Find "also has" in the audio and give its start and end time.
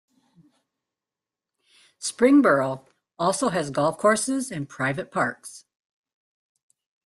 3.19-3.69